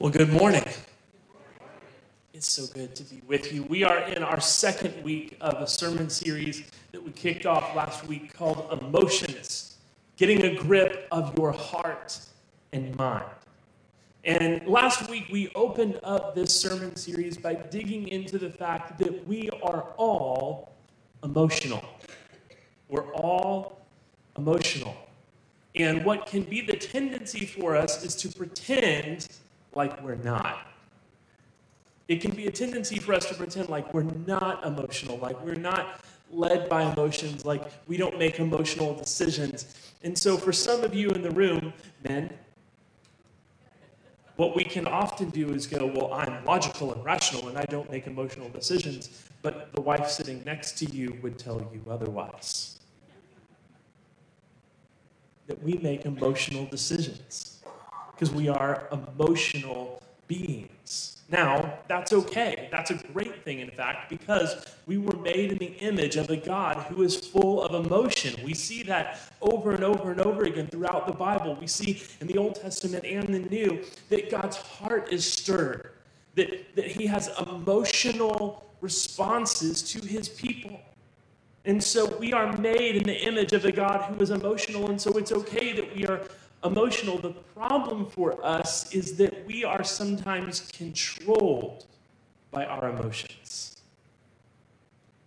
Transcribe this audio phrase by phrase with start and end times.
[0.00, 0.64] Well, good morning.
[2.32, 3.64] It's so good to be with you.
[3.64, 8.06] We are in our second week of a sermon series that we kicked off last
[8.06, 9.76] week called Emotions
[10.16, 12.18] Getting a Grip of Your Heart
[12.72, 13.26] and Mind.
[14.24, 19.28] And last week we opened up this sermon series by digging into the fact that
[19.28, 20.72] we are all
[21.22, 21.84] emotional.
[22.88, 23.82] We're all
[24.38, 24.96] emotional.
[25.74, 29.28] And what can be the tendency for us is to pretend
[29.74, 30.66] like we're not.
[32.08, 35.54] It can be a tendency for us to pretend like we're not emotional, like we're
[35.54, 36.00] not
[36.32, 39.92] led by emotions, like we don't make emotional decisions.
[40.02, 41.72] And so, for some of you in the room,
[42.08, 42.30] men,
[44.36, 47.90] what we can often do is go, Well, I'm logical and rational and I don't
[47.90, 49.28] make emotional decisions.
[49.42, 52.80] But the wife sitting next to you would tell you otherwise.
[55.46, 57.59] That we make emotional decisions
[58.20, 61.22] because we are emotional beings.
[61.30, 62.68] Now, that's okay.
[62.70, 66.36] That's a great thing, in fact, because we were made in the image of a
[66.36, 68.38] God who is full of emotion.
[68.44, 71.56] We see that over and over and over again throughout the Bible.
[71.58, 75.92] We see in the Old Testament and the New that God's heart is stirred,
[76.34, 80.78] that, that He has emotional responses to His people.
[81.64, 85.00] And so we are made in the image of a God who is emotional, and
[85.00, 86.20] so it's okay that we are
[86.64, 87.18] emotional.
[87.18, 91.86] The problem for us is that we are sometimes controlled
[92.50, 93.76] by our emotions.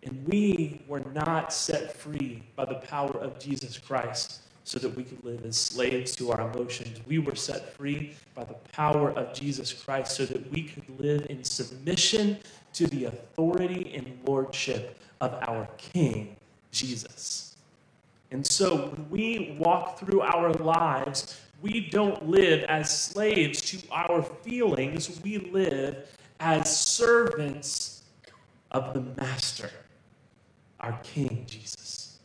[0.04, 5.04] And we were not set free by the power of Jesus Christ so that we
[5.04, 7.00] could live as slaves to our emotions.
[7.06, 11.28] We were set free by the power of Jesus Christ so that we could live
[11.30, 12.38] in submission
[12.74, 16.36] to the authority and lordship of our King,
[16.72, 17.53] Jesus.
[18.34, 24.24] And so when we walk through our lives, we don't live as slaves to our
[24.24, 26.10] feelings, we live
[26.40, 28.02] as servants
[28.72, 29.70] of the Master,
[30.80, 32.18] our King Jesus.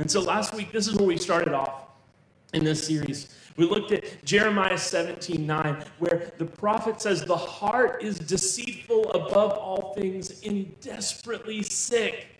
[0.00, 1.84] And so last week, this is where we started off
[2.52, 3.32] in this series.
[3.56, 9.52] We looked at Jeremiah 17 9, where the prophet says, The heart is deceitful above
[9.52, 12.35] all things and desperately sick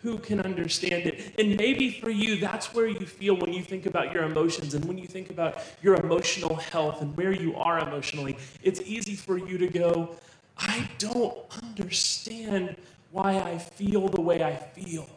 [0.00, 1.34] who can understand it?
[1.38, 4.84] And maybe for you, that's where you feel when you think about your emotions and
[4.84, 8.36] when you think about your emotional health and where you are emotionally.
[8.62, 10.16] It's easy for you to go,
[10.56, 12.76] I don't understand
[13.10, 15.08] why I feel the way I feel.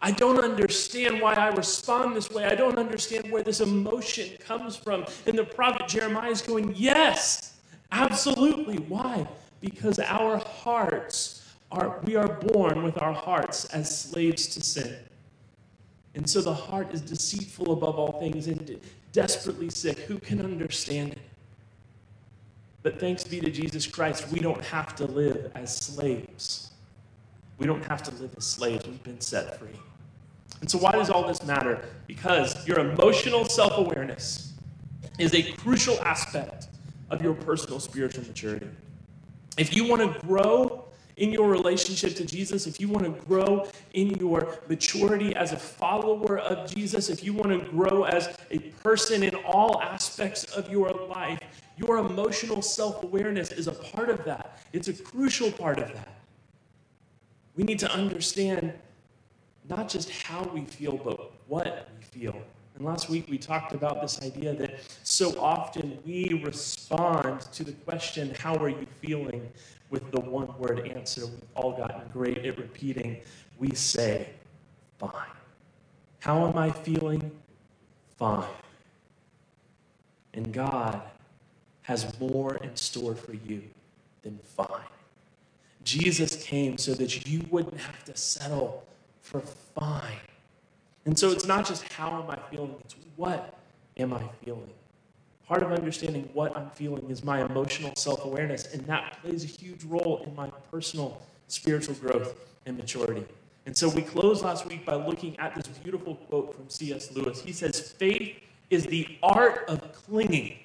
[0.00, 2.44] I don't understand why I respond this way.
[2.44, 5.06] I don't understand where this emotion comes from.
[5.26, 7.56] And the prophet Jeremiah is going, Yes,
[7.92, 8.78] absolutely.
[8.78, 9.26] Why?
[9.60, 11.41] Because our hearts
[11.72, 14.94] are, we are born with our hearts as slaves to sin.
[16.14, 18.78] And so the heart is deceitful above all things and
[19.12, 19.98] desperately sick.
[20.00, 21.18] Who can understand it?
[22.82, 26.72] But thanks be to Jesus Christ, we don't have to live as slaves.
[27.58, 28.86] We don't have to live as slaves.
[28.86, 29.78] We've been set free.
[30.60, 31.84] And so, why does all this matter?
[32.06, 34.52] Because your emotional self awareness
[35.18, 36.68] is a crucial aspect
[37.10, 38.68] of your personal spiritual maturity.
[39.58, 40.86] If you want to grow
[41.16, 45.56] in your relationship to Jesus, if you want to grow in your maturity as a
[45.56, 50.70] follower of Jesus, if you want to grow as a person in all aspects of
[50.70, 51.40] your life,
[51.76, 54.58] your emotional self awareness is a part of that.
[54.72, 56.08] It's a crucial part of that.
[57.56, 58.72] We need to understand
[59.68, 62.36] not just how we feel, but what we feel.
[62.74, 67.72] And last week we talked about this idea that so often we respond to the
[67.72, 69.50] question, How are you feeling?
[69.92, 73.18] With the one word answer we've all gotten great at repeating.
[73.58, 74.30] We say,
[74.98, 75.12] Fine.
[76.20, 77.30] How am I feeling?
[78.16, 78.48] Fine.
[80.34, 81.02] And God
[81.82, 83.62] has more in store for you
[84.22, 84.88] than fine.
[85.84, 88.84] Jesus came so that you wouldn't have to settle
[89.20, 90.20] for fine.
[91.04, 93.58] And so it's not just how am I feeling, it's what
[93.96, 94.70] am I feeling?
[95.46, 99.48] Part of understanding what I'm feeling is my emotional self awareness, and that plays a
[99.48, 102.34] huge role in my personal spiritual growth
[102.66, 103.26] and maturity.
[103.66, 107.12] And so we closed last week by looking at this beautiful quote from C.S.
[107.12, 107.40] Lewis.
[107.42, 108.36] He says, Faith
[108.70, 110.58] is the art of clinging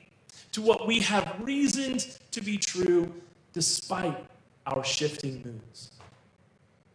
[0.51, 3.11] to what we have reasons to be true
[3.53, 4.25] despite
[4.65, 5.91] our shifting moods.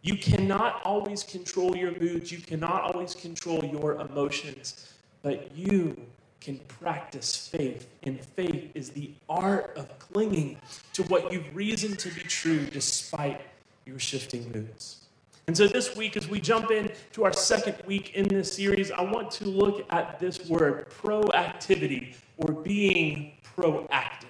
[0.01, 5.95] You cannot always control your moods, you cannot always control your emotions, but you
[6.43, 7.87] can practice faith.
[8.03, 10.57] And faith is the art of clinging
[10.93, 13.41] to what you've reasoned to be true despite
[13.85, 14.99] your shifting moods.
[15.47, 19.01] And so this week, as we jump into our second week in this series, I
[19.01, 24.27] want to look at this word, proactivity, or being proactive.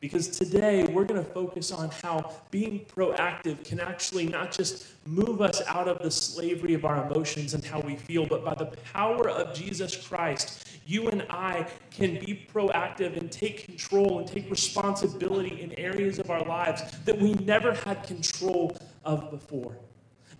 [0.00, 5.40] Because today we're going to focus on how being proactive can actually not just move
[5.40, 8.66] us out of the slavery of our emotions and how we feel, but by the
[8.92, 14.48] power of Jesus Christ, you and I can be proactive and take control and take
[14.50, 19.76] responsibility in areas of our lives that we never had control of before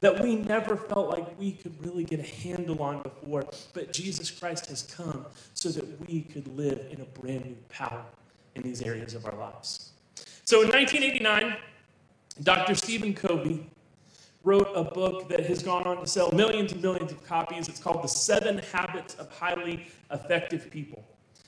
[0.00, 3.44] that we never felt like we could really get a handle on before.
[3.72, 8.04] But Jesus Christ has come so that we could live in a brand new power
[8.54, 9.92] in these areas of our lives.
[10.44, 11.56] So in 1989,
[12.42, 12.74] Dr.
[12.74, 13.66] Stephen Covey
[14.46, 17.68] wrote a book that has gone on to sell millions and millions of copies.
[17.68, 21.04] It's called The Seven Habits of Highly Effective People.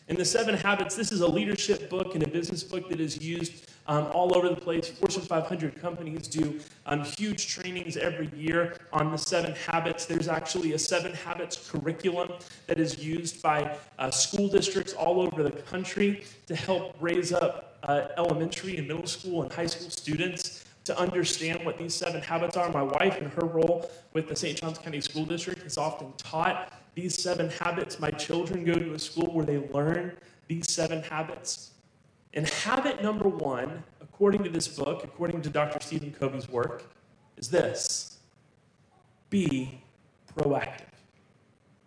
[0.08, 3.22] And The Seven Habits, this is a leadership book and a business book that is
[3.22, 4.88] used um, all over the place.
[4.88, 10.04] Fortune 500 companies do um, huge trainings every year on the seven habits.
[10.04, 12.32] There's actually a seven habits curriculum
[12.66, 17.78] that is used by uh, school districts all over the country to help raise up
[17.84, 22.56] uh, elementary and middle school and high school students to understand what these seven habits
[22.56, 22.70] are.
[22.70, 24.58] My wife, in her role with the St.
[24.58, 28.00] Johns County School District, has often taught these seven habits.
[28.00, 31.72] My children go to a school where they learn these seven habits.
[32.32, 35.78] And habit number one, according to this book, according to Dr.
[35.80, 36.90] Stephen Covey's work,
[37.36, 38.18] is this
[39.28, 39.82] be
[40.34, 40.87] proactive.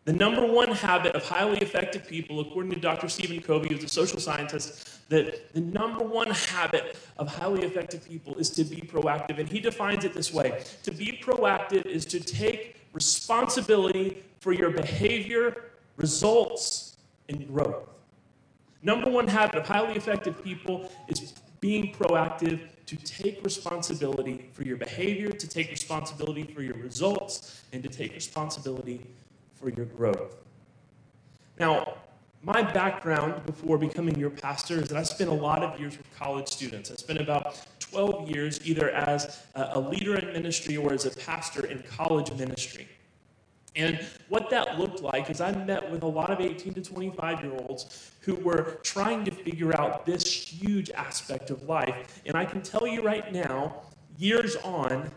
[0.04, 3.08] The number one habit of highly effective people, according to Dr.
[3.08, 8.36] Stephen Covey, who's a social scientist, that the number one habit of highly effective people
[8.40, 9.38] is to be proactive.
[9.38, 14.72] And he defines it this way To be proactive is to take responsibility for your
[14.72, 15.66] behavior,
[15.98, 16.98] results,
[17.30, 17.88] and growth.
[18.82, 24.78] Number one habit of highly effective people is being proactive to take responsibility for your
[24.78, 29.06] behavior, to take responsibility for your results, and to take responsibility
[29.62, 30.38] for your growth.
[31.60, 31.94] Now,
[32.44, 36.08] my background before becoming your pastor is that I spent a lot of years with
[36.18, 36.90] college students.
[36.90, 41.68] I spent about 12 years either as a leader in ministry or as a pastor
[41.68, 42.88] in college ministry.
[43.76, 47.44] And what that looked like is I met with a lot of 18 to 25
[47.44, 52.22] year olds who were trying to figure out this huge aspect of life.
[52.26, 53.76] And I can tell you right now,
[54.18, 55.12] years on,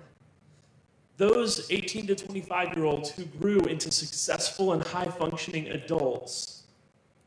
[1.16, 6.64] those 18 to 25 year olds who grew into successful and high functioning adults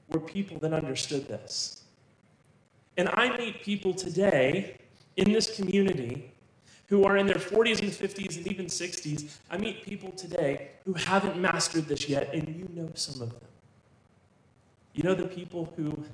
[0.09, 1.83] were people that understood this.
[2.97, 4.77] And I meet people today
[5.15, 6.31] in this community
[6.87, 9.37] who are in their 40s and 50s and even 60s.
[9.51, 13.41] I meet people today who haven't mastered this yet, and you know some of them.
[14.93, 16.05] You know the people who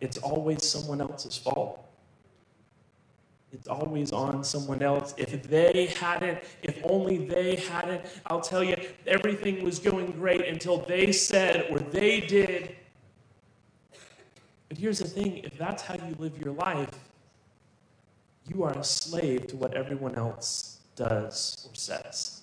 [0.00, 1.84] it's always someone else's fault.
[3.52, 5.14] It's always on someone else.
[5.16, 8.76] If they hadn't, if only they hadn't, I'll tell you,
[9.06, 12.76] everything was going great until they said or they did.
[14.68, 16.90] But here's the thing if that's how you live your life,
[18.46, 22.42] you are a slave to what everyone else does or says.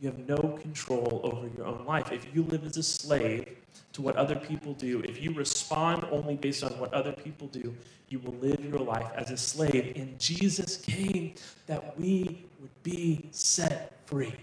[0.00, 2.12] You have no control over your own life.
[2.12, 3.46] If you live as a slave
[3.92, 7.74] to what other people do, if you respond only based on what other people do,
[8.10, 9.92] you will live your life as a slave.
[9.96, 11.34] And Jesus came
[11.66, 14.34] that we would be set free.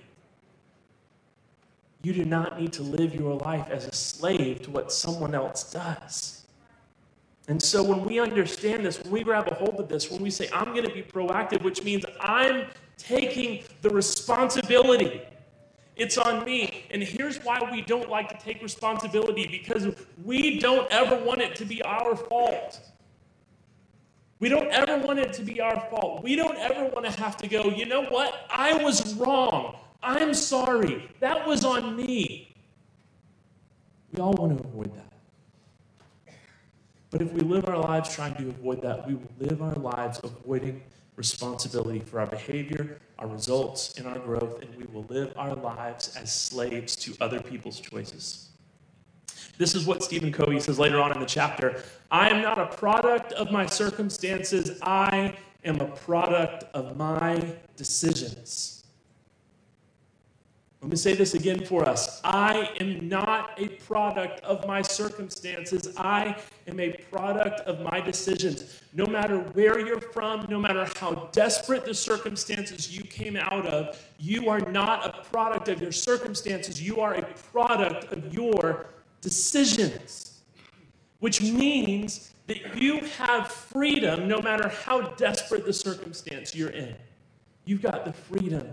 [2.02, 5.70] You do not need to live your life as a slave to what someone else
[5.72, 6.46] does.
[7.50, 10.30] And so when we understand this, when we grab a hold of this, when we
[10.30, 15.22] say, I'm going to be proactive, which means I'm taking the responsibility.
[15.98, 16.86] It's on me.
[16.92, 21.56] And here's why we don't like to take responsibility because we don't ever want it
[21.56, 22.80] to be our fault.
[24.40, 26.24] We don't ever want it to be our fault.
[26.24, 28.46] We don't ever want to have to go, you know what?
[28.50, 29.78] I was wrong.
[30.04, 31.10] I'm sorry.
[31.20, 32.56] That was on me.
[34.14, 36.34] We all want to avoid that.
[37.10, 40.20] But if we live our lives trying to avoid that, we will live our lives
[40.24, 40.84] avoiding
[41.16, 46.16] responsibility for our behavior, our results, and our growth, and we will live our lives
[46.16, 48.47] as slaves to other people's choices.
[49.58, 52.68] This is what Stephen Covey says later on in the chapter I am not a
[52.68, 55.36] product of my circumstances, I
[55.66, 58.78] am a product of my decisions.
[60.82, 62.22] Let me say this again for us.
[62.24, 65.94] I am not a product of my circumstances.
[65.98, 66.38] I
[66.68, 68.82] am a product of my decisions.
[68.94, 74.00] No matter where you're from, no matter how desperate the circumstances you came out of,
[74.20, 76.80] you are not a product of your circumstances.
[76.80, 78.86] You are a product of your
[79.22, 80.42] decisions.
[81.20, 86.96] Which means that you have freedom no matter how desperate the circumstance you're in.
[87.66, 88.68] You've got the freedom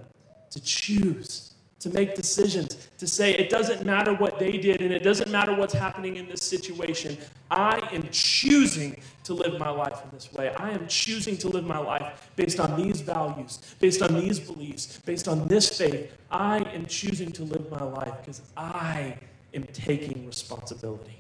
[0.51, 5.03] to choose to make decisions, to say it doesn't matter what they did and it
[5.03, 7.15] doesn't matter what's happening in this situation.
[7.51, 10.49] I am choosing to live my life in this way.
[10.57, 14.99] I am choosing to live my life based on these values, based on these beliefs,
[15.05, 16.11] based on this faith.
[16.31, 19.19] I am choosing to live my life because I
[19.55, 21.19] am taking responsibility.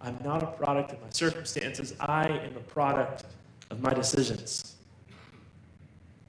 [0.00, 3.24] I'm not a product of my circumstances, I am a product
[3.70, 4.76] of my decisions.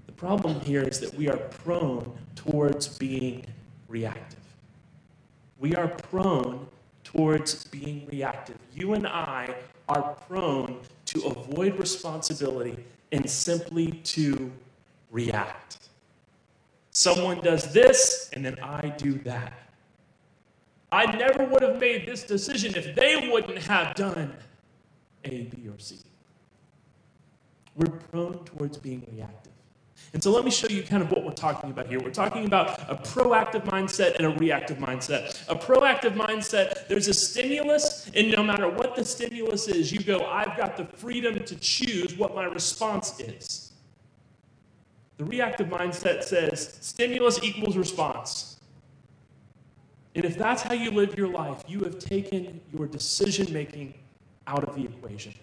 [0.08, 3.46] The problem here is that we are prone towards being
[3.88, 4.40] reactive.
[5.60, 6.68] We are prone
[7.04, 8.58] towards being reactive.
[8.74, 9.54] You and I
[9.88, 12.78] are prone to avoid responsibility
[13.12, 14.52] and simply to
[15.12, 15.69] react.
[17.00, 19.54] Someone does this, and then I do that.
[20.92, 24.36] I never would have made this decision if they wouldn't have done
[25.24, 25.96] A, B, or C.
[27.78, 29.54] We're prone towards being reactive.
[30.12, 32.02] And so let me show you kind of what we're talking about here.
[32.02, 35.42] We're talking about a proactive mindset and a reactive mindset.
[35.48, 40.26] A proactive mindset, there's a stimulus, and no matter what the stimulus is, you go,
[40.26, 43.69] I've got the freedom to choose what my response is.
[45.20, 48.58] The reactive mindset says stimulus equals response.
[50.16, 53.96] And if that's how you live your life, you have taken your decision making
[54.48, 55.34] out of the equation.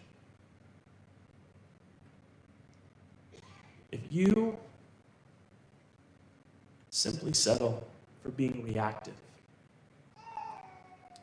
[3.92, 4.56] If you
[6.88, 7.87] simply settle
[8.23, 9.14] for being reactive,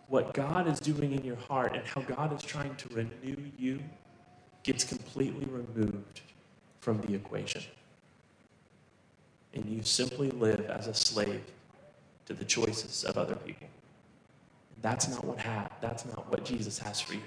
[0.10, 3.80] what God is doing in your heart and how God is trying to renew you
[4.62, 6.22] gets completely removed
[6.82, 7.64] from the equation.
[9.54, 11.44] And you simply live as a slave
[12.26, 13.68] to the choices of other people.
[14.82, 17.22] That's not what ha- that's not what Jesus has for you.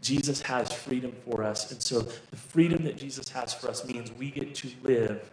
[0.00, 4.10] Jesus has freedom for us, and so the freedom that Jesus has for us means
[4.12, 5.30] we get to live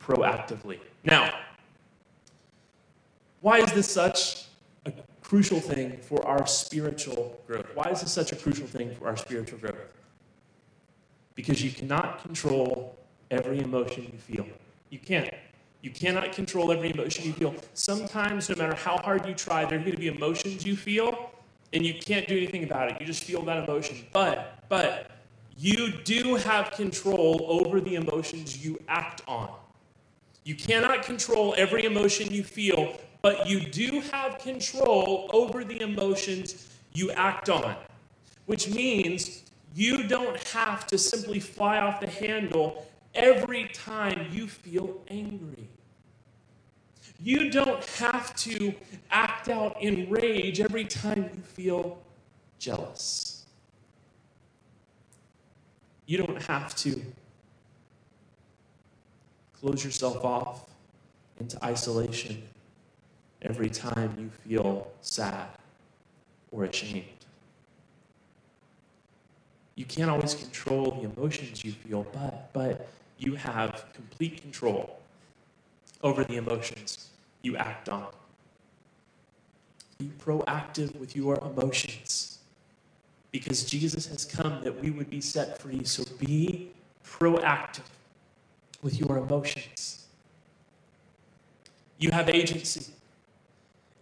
[0.00, 0.78] proactively.
[1.02, 1.34] Now,
[3.40, 4.46] why is this such
[4.86, 7.66] a crucial thing for our spiritual growth?
[7.74, 9.74] Why is this such a crucial thing for our spiritual growth?
[11.34, 12.96] Because you cannot control
[13.32, 14.46] every emotion you feel.
[14.90, 15.34] You can't.
[15.84, 17.54] You cannot control every emotion you feel.
[17.74, 21.30] Sometimes, no matter how hard you try, there are going to be emotions you feel,
[21.74, 22.98] and you can't do anything about it.
[22.98, 23.98] You just feel that emotion.
[24.10, 25.10] But, but,
[25.58, 29.50] you do have control over the emotions you act on.
[30.44, 36.74] You cannot control every emotion you feel, but you do have control over the emotions
[36.94, 37.76] you act on,
[38.46, 39.42] which means
[39.74, 45.68] you don't have to simply fly off the handle every time you feel angry.
[47.22, 48.74] You don't have to
[49.10, 51.98] act out in rage every time you feel
[52.58, 53.46] jealous.
[56.06, 57.00] You don't have to
[59.58, 60.66] close yourself off
[61.40, 62.42] into isolation
[63.42, 65.48] every time you feel sad
[66.50, 67.04] or ashamed.
[69.76, 75.00] You can't always control the emotions you feel, but, but you have complete control
[76.04, 77.08] over the emotions
[77.42, 78.06] you act on.
[79.98, 82.38] Be proactive with your emotions
[83.32, 85.82] because Jesus has come that we would be set free.
[85.82, 86.70] So be
[87.04, 87.88] proactive
[88.82, 90.06] with your emotions.
[91.98, 92.92] You have agency.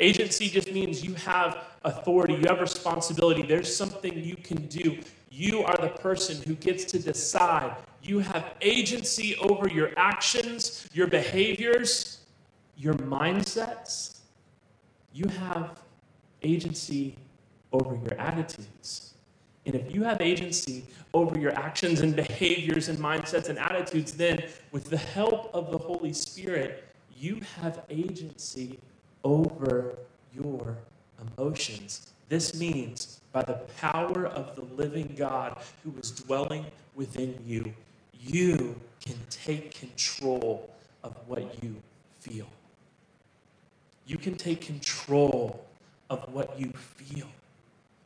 [0.00, 3.42] Agency just means you have authority, you have responsibility.
[3.42, 4.98] There's something you can do.
[5.30, 7.76] You are the person who gets to decide.
[8.02, 12.18] You have agency over your actions, your behaviors,
[12.76, 14.18] your mindsets.
[15.12, 15.80] You have
[16.42, 17.16] agency
[17.72, 19.14] over your attitudes.
[19.66, 24.42] And if you have agency over your actions and behaviors and mindsets and attitudes, then
[24.72, 26.84] with the help of the Holy Spirit,
[27.16, 28.80] you have agency
[29.22, 29.96] over
[30.34, 30.76] your
[31.20, 32.12] emotions.
[32.28, 36.66] This means by the power of the living God who is dwelling
[36.96, 37.72] within you,
[38.26, 40.70] you can take control
[41.02, 41.74] of what you
[42.20, 42.46] feel.
[44.06, 45.64] You can take control
[46.10, 47.28] of what you feel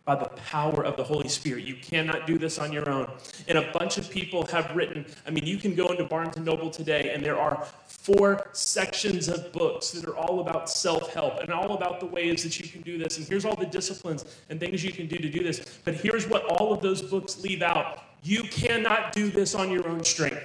[0.04, 1.64] by the power of the Holy Spirit.
[1.64, 3.11] You cannot do this on your own.
[3.49, 6.44] And a bunch of people have written, I mean, you can go into Barnes and
[6.44, 11.40] Noble today, and there are four sections of books that are all about self help
[11.40, 13.18] and all about the ways that you can do this.
[13.18, 15.80] And here's all the disciplines and things you can do to do this.
[15.85, 19.87] But here's what all of those books leave out you cannot do this on your
[19.88, 20.44] own strength,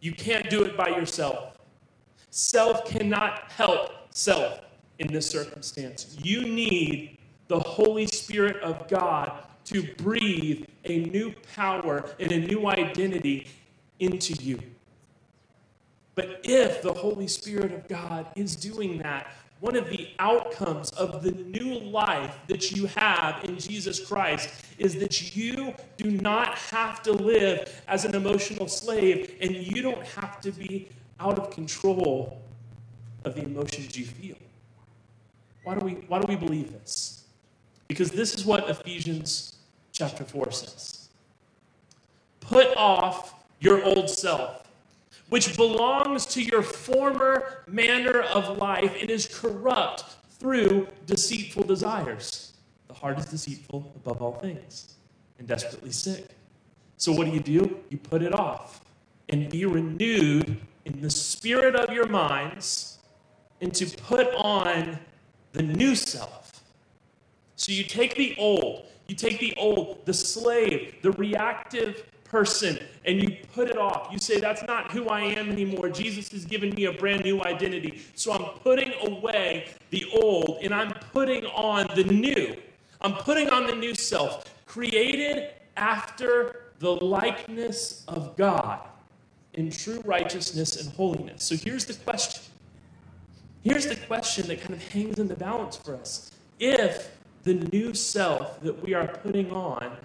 [0.00, 1.58] you can't do it by yourself.
[2.30, 4.60] Self cannot help self
[4.98, 6.16] in this circumstance.
[6.22, 7.18] You need
[7.48, 9.32] the Holy Spirit of God
[9.64, 13.46] to breathe a new power and a new identity
[14.00, 14.60] into you.
[16.14, 21.22] But if the Holy Spirit of God is doing that, one of the outcomes of
[21.22, 27.02] the new life that you have in Jesus Christ is that you do not have
[27.02, 30.88] to live as an emotional slave and you don't have to be
[31.18, 32.40] out of control
[33.24, 34.36] of the emotions you feel.
[35.64, 37.24] Why do we, why do we believe this?
[37.88, 39.56] Because this is what Ephesians
[39.92, 41.08] chapter 4 says
[42.40, 44.67] Put off your old self
[45.28, 50.04] which belongs to your former manner of life and is corrupt
[50.38, 52.52] through deceitful desires.
[52.88, 54.94] The heart is deceitful above all things
[55.38, 56.26] and desperately sick.
[56.96, 57.78] So, what do you do?
[57.90, 58.80] You put it off
[59.28, 62.98] and be renewed in the spirit of your minds
[63.60, 64.98] and to put on
[65.52, 66.64] the new self.
[67.56, 73.22] So, you take the old, you take the old, the slave, the reactive person and
[73.22, 74.08] you put it off.
[74.12, 75.88] You say, That's not who I am anymore.
[75.88, 78.02] Jesus has given me a brand new identity.
[78.14, 82.56] So I'm putting away the old and I'm putting on the new.
[83.00, 88.80] I'm putting on the new self, created after the likeness of God
[89.54, 91.44] in true righteousness and holiness.
[91.44, 92.42] So here's the question.
[93.62, 96.30] Here's the question that kind of hangs in the balance for us.
[96.60, 99.96] If the new self that we are putting on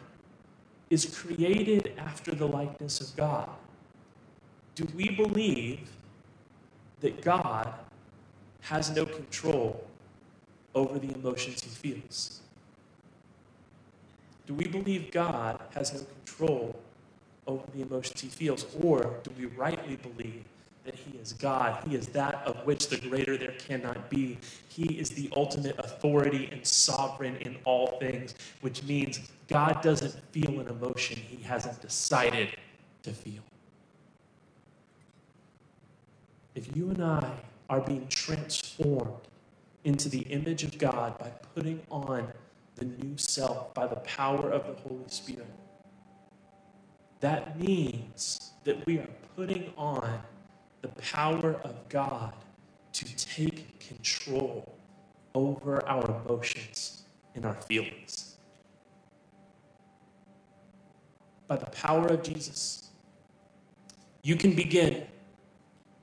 [0.93, 3.49] is created after the likeness of God.
[4.75, 5.89] Do we believe
[6.99, 7.73] that God
[8.61, 9.83] has no control
[10.75, 12.41] over the emotions he feels?
[14.45, 16.75] Do we believe God has no control
[17.47, 18.67] over the emotions he feels?
[18.79, 20.43] Or do we rightly believe
[20.85, 21.83] that he is God.
[21.87, 24.37] He is that of which the greater there cannot be.
[24.67, 30.59] He is the ultimate authority and sovereign in all things, which means God doesn't feel
[30.59, 32.49] an emotion he hasn't decided
[33.03, 33.43] to feel.
[36.55, 37.31] If you and I
[37.69, 39.27] are being transformed
[39.83, 42.31] into the image of God by putting on
[42.75, 45.47] the new self by the power of the Holy Spirit,
[47.21, 50.21] that means that we are putting on
[50.83, 52.33] the power of God
[52.91, 54.77] to take control
[55.33, 57.03] over our emotions
[57.35, 58.35] and our feelings.
[61.47, 62.89] By the power of Jesus,
[64.23, 65.05] you can begin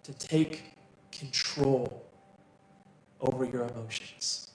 [0.03, 0.63] to take
[1.13, 2.07] control
[3.21, 4.53] over your emotions.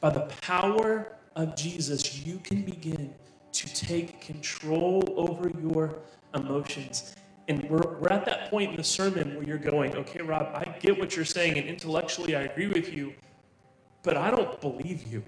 [0.00, 3.12] By the power of Jesus, you can begin
[3.52, 5.98] to take control over your
[6.34, 7.16] emotions
[7.48, 10.64] and we're, we're at that point in the sermon where you're going, okay, Rob, I
[10.80, 13.12] get what you're saying, and intellectually I agree with you,
[14.02, 15.22] but I don't believe you.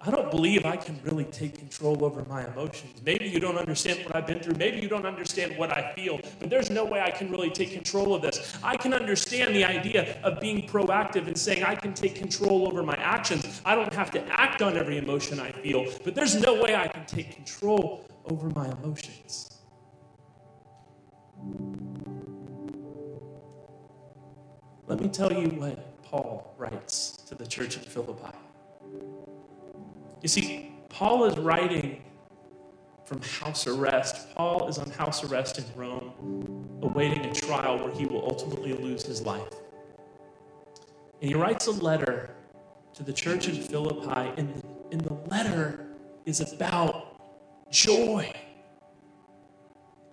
[0.00, 3.02] I don't believe I can really take control over my emotions.
[3.04, 4.54] Maybe you don't understand what I've been through.
[4.54, 6.20] Maybe you don't understand what I feel.
[6.38, 8.56] But there's no way I can really take control of this.
[8.62, 12.84] I can understand the idea of being proactive and saying I can take control over
[12.84, 13.60] my actions.
[13.64, 15.86] I don't have to act on every emotion I feel.
[16.04, 19.57] But there's no way I can take control over my emotions.
[24.86, 28.36] Let me tell you what Paul writes to the church in Philippi.
[30.22, 32.02] You see, Paul is writing
[33.04, 34.34] from house arrest.
[34.34, 39.04] Paul is on house arrest in Rome, awaiting a trial where he will ultimately lose
[39.04, 39.52] his life.
[41.20, 42.30] And he writes a letter
[42.94, 45.86] to the church in Philippi, and the, and the letter
[46.24, 47.20] is about
[47.70, 48.32] joy.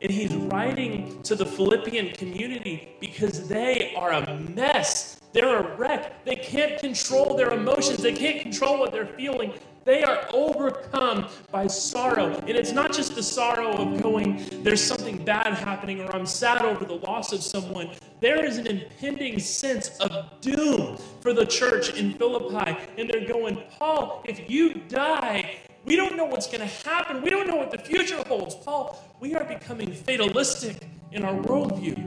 [0.02, 5.20] And he's writing to the Philippian community because they are a mess.
[5.32, 6.24] They're a wreck.
[6.26, 9.54] They can't control their emotions, they can't control what they're feeling.
[9.86, 12.34] They are overcome by sorrow.
[12.40, 16.64] And it's not just the sorrow of going, there's something bad happening, or I'm sad
[16.64, 17.92] over the loss of someone.
[18.26, 22.76] There is an impending sense of doom for the church in Philippi.
[22.98, 27.22] And they're going, Paul, if you die, we don't know what's going to happen.
[27.22, 28.56] We don't know what the future holds.
[28.56, 31.98] Paul, we are becoming fatalistic in our worldview.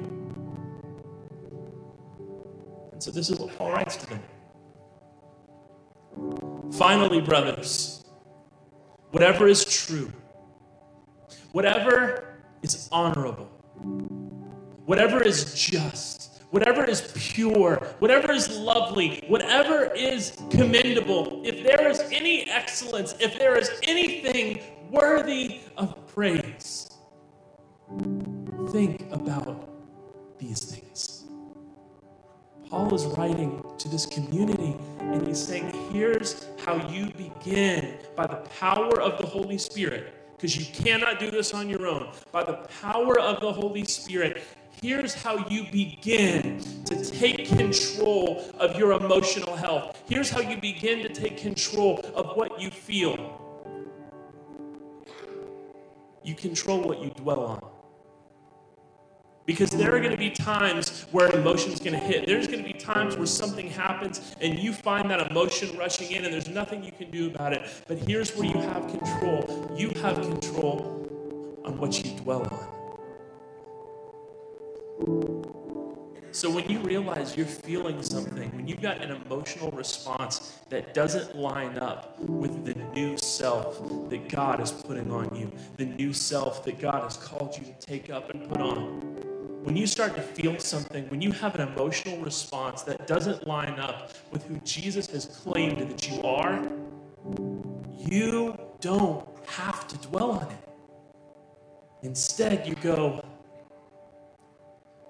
[2.91, 4.23] And so this is what Paul writes to them.
[6.73, 8.07] Finally, brothers,
[9.13, 10.13] whatever is true,
[11.53, 13.49] whatever is honorable,
[14.88, 22.01] whatever is just, whatever is pure, whatever is lovely, whatever is commendable, if there is
[22.11, 26.88] any excellence, if there is anything worthy of praise,
[28.70, 29.68] think about
[30.38, 31.27] these things.
[32.70, 38.37] Paul is writing to this community and he's saying, here's how you begin by the
[38.59, 42.11] power of the Holy Spirit, because you cannot do this on your own.
[42.33, 44.44] By the power of the Holy Spirit,
[44.81, 50.01] Here's how you begin to take control of your emotional health.
[50.09, 53.17] Here's how you begin to take control of what you feel.
[56.23, 57.64] You control what you dwell on.
[59.47, 62.27] Because there are going to be times where emotion's going to hit.
[62.27, 66.25] There's going to be times where something happens and you find that emotion rushing in
[66.25, 67.62] and there's nothing you can do about it.
[67.88, 69.75] But here's where you have control.
[69.77, 72.58] You have control on what you dwell on.
[76.31, 81.37] So when you realize you're feeling something, when you've got an emotional response that doesn't
[81.37, 83.81] line up with the new self
[84.11, 87.87] that God is putting on you, the new self that God has called you to
[87.87, 89.01] take up and put on,
[89.65, 93.79] when you start to feel something, when you have an emotional response that doesn't line
[93.81, 96.63] up with who Jesus has claimed that you are,
[97.99, 100.59] you don't have to dwell on it.
[102.03, 103.21] Instead, you go,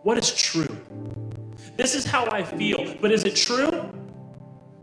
[0.08, 0.74] What is true?
[1.76, 3.92] This is how I feel, but is it true?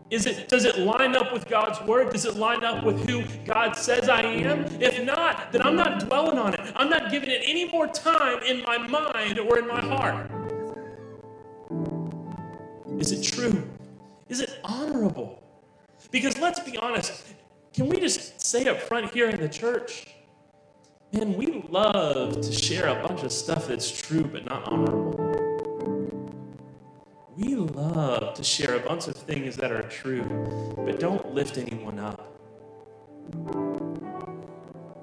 [0.08, 2.12] Is it, does it line up with God's word?
[2.12, 4.66] Does it line up with who God says I am?
[4.80, 6.60] If not, then I'm not dwelling on it.
[6.76, 10.30] I'm not giving it any more time in my mind or in my heart.
[13.00, 13.68] Is it true?
[14.28, 15.42] Is it honorable?
[16.12, 17.34] Because let's be honest,
[17.74, 20.06] can we just say up front here in the church,
[21.12, 25.36] man, we love to share a bunch of stuff that's true but not honorable
[27.36, 30.24] we love to share a bunch of things that are true,
[30.76, 32.32] but don't lift anyone up.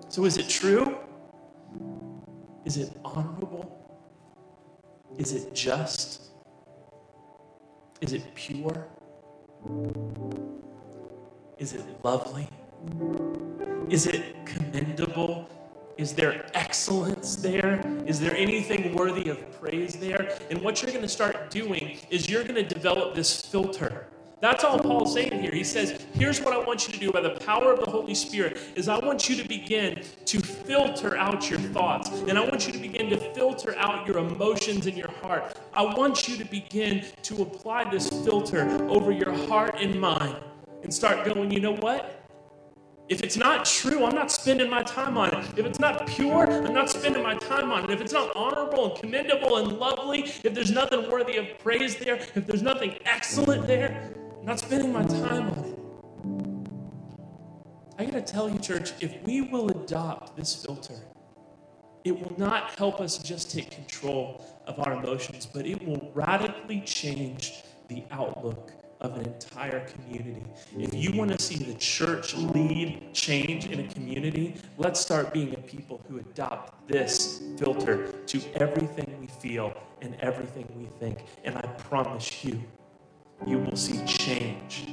[0.09, 0.97] So, is it true?
[2.65, 3.79] Is it honorable?
[5.17, 6.31] Is it just?
[8.01, 8.87] Is it pure?
[11.59, 12.47] Is it lovely?
[13.89, 15.47] Is it commendable?
[15.97, 17.81] Is there excellence there?
[18.07, 20.37] Is there anything worthy of praise there?
[20.49, 24.07] And what you're going to start doing is you're going to develop this filter.
[24.43, 25.53] That's all Paul's saying here.
[25.53, 28.15] He says, here's what I want you to do by the power of the Holy
[28.15, 32.09] Spirit is I want you to begin to filter out your thoughts.
[32.27, 35.57] And I want you to begin to filter out your emotions in your heart.
[35.73, 40.35] I want you to begin to apply this filter over your heart and mind
[40.81, 42.22] and start going, you know what?
[43.09, 45.45] If it's not true, I'm not spending my time on it.
[45.57, 47.89] If it's not pure, I'm not spending my time on it.
[47.89, 52.15] If it's not honorable and commendable and lovely, if there's nothing worthy of praise there,
[52.15, 55.79] if there's nothing excellent there, I'm not spending my time on it.
[57.99, 60.95] I gotta tell you, church, if we will adopt this filter,
[62.05, 66.79] it will not help us just take control of our emotions, but it will radically
[66.81, 68.71] change the outlook
[69.03, 70.43] of an entire community.
[70.77, 75.53] If you want to see the church lead change in a community, let's start being
[75.53, 81.25] a people who adopt this filter to everything we feel and everything we think.
[81.43, 82.63] And I promise you,
[83.45, 84.85] you will see change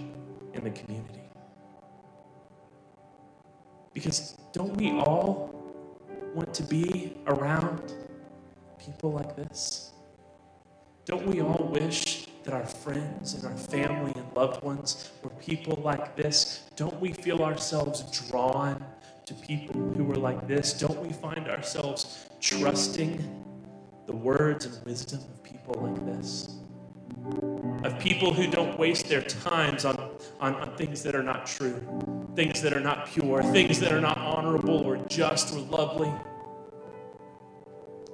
[0.55, 1.21] in the community.
[3.95, 5.55] Because don't we all
[6.35, 7.95] want to be around
[8.85, 9.93] people like this?
[11.05, 15.81] Don't we all wish that our friends and our family and loved ones were people
[15.85, 16.65] like this?
[16.77, 18.85] Don't we feel ourselves drawn
[19.27, 20.73] to people who are like this?
[20.73, 23.45] Don't we find ourselves trusting
[24.07, 26.57] the words and wisdom of people like this?
[27.85, 31.81] Of people who don't waste their times on, on, on things that are not true,
[32.35, 36.13] things that are not pure, things that are not honorable or just or lovely.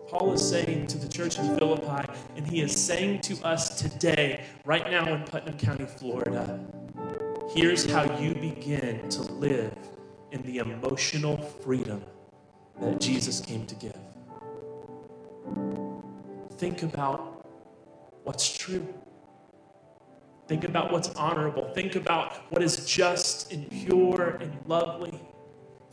[0.08, 4.44] Paul is saying to the church in Philippi, and he is saying to us today,
[4.64, 6.60] right now in Putnam County, Florida,
[7.52, 9.76] here's how you begin to live
[10.30, 12.04] in the emotional freedom
[12.80, 13.98] that Jesus came to give.
[16.58, 17.44] Think about
[18.22, 18.86] what's true.
[20.46, 21.68] Think about what's honorable.
[21.74, 25.20] Think about what is just and pure and lovely.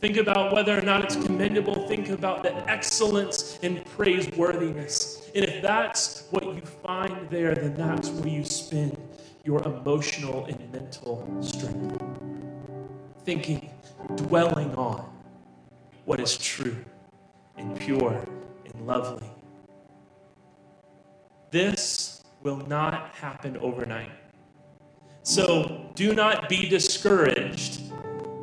[0.04, 1.88] Think about whether or not it's commendable.
[1.88, 5.30] Think about the excellence and praiseworthiness.
[5.34, 8.98] And if that's what you find there, then that's where you spend
[9.44, 12.02] your emotional and mental strength.
[13.24, 13.70] Thinking,
[14.16, 15.10] dwelling on
[16.04, 16.76] what is true
[17.56, 18.26] and pure
[18.66, 19.30] and lovely.
[21.50, 24.12] This will not happen overnight.
[25.22, 27.83] So do not be discouraged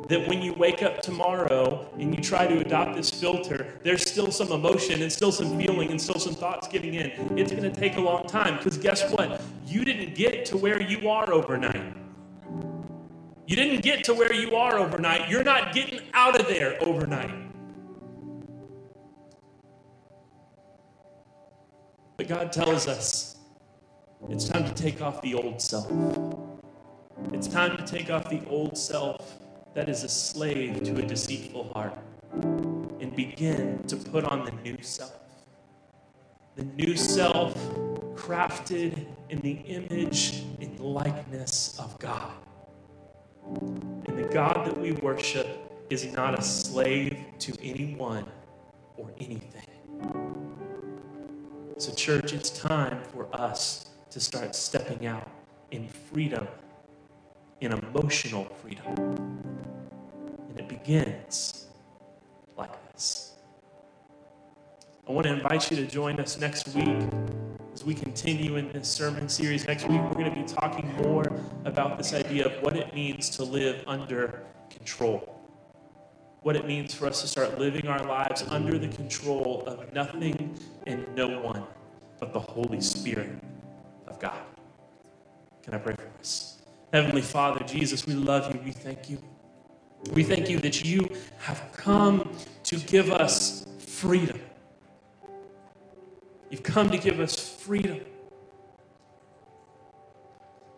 [0.08, 4.30] that when you wake up tomorrow and you try to adopt this filter, there's still
[4.30, 7.10] some emotion and still some feeling and still some thoughts getting in.
[7.38, 9.40] It's going to take a long time because guess what?
[9.66, 11.94] You didn't get to where you are overnight.
[13.46, 15.28] You didn't get to where you are overnight.
[15.28, 17.34] You're not getting out of there overnight.
[22.16, 23.36] But God tells us
[24.28, 25.90] it's time to take off the old self.
[27.32, 29.41] It's time to take off the old self
[29.74, 31.96] that is a slave to a deceitful heart
[33.00, 35.14] and begin to put on the new self.
[36.56, 37.54] The new self
[38.14, 42.32] crafted in the image and likeness of God.
[43.50, 45.46] And the God that we worship
[45.90, 48.26] is not a slave to anyone
[48.96, 49.66] or anything.
[51.78, 55.28] So, church, it's time for us to start stepping out
[55.70, 56.46] in freedom,
[57.60, 59.51] in emotional freedom.
[60.52, 61.66] And it begins
[62.58, 63.32] like this.
[65.08, 66.98] I want to invite you to join us next week
[67.72, 69.66] as we continue in this sermon series.
[69.66, 71.24] Next week, we're going to be talking more
[71.64, 75.40] about this idea of what it means to live under control.
[76.42, 80.58] What it means for us to start living our lives under the control of nothing
[80.86, 81.64] and no one
[82.20, 83.30] but the Holy Spirit
[84.06, 84.38] of God.
[85.62, 86.58] Can I pray for us?
[86.92, 88.60] Heavenly Father, Jesus, we love you.
[88.62, 89.18] We thank you.
[90.10, 92.30] We thank you that you have come
[92.64, 94.40] to give us freedom.
[96.50, 98.00] You've come to give us freedom.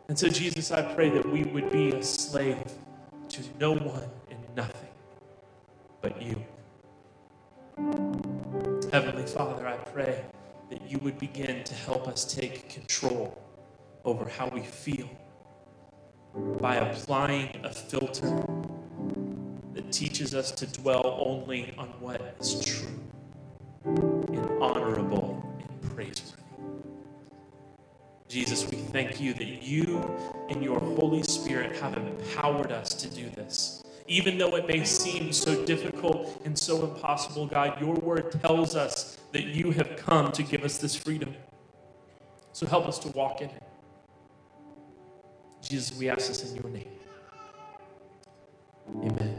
[0.09, 2.59] And so, Jesus, I pray that we would be a slave
[3.31, 4.91] to no one and nothing
[6.03, 6.45] but you.
[8.93, 10.25] Heavenly Father, I pray
[10.71, 13.37] that you would begin to help us take control
[14.05, 15.09] over how we feel
[16.61, 18.45] by applying a filter
[19.85, 22.89] that teaches us to dwell only on what is true
[23.85, 26.43] and honorable and praiseworthy.
[28.29, 30.03] Jesus, we thank you that you
[30.49, 33.83] and your Holy Spirit have empowered us to do this.
[34.07, 39.19] Even though it may seem so difficult and so impossible, God, your word tells us
[39.33, 41.35] that you have come to give us this freedom.
[42.53, 43.63] So help us to walk in it.
[45.63, 46.89] Jesus, we ask this in your name.
[49.03, 49.34] Amen.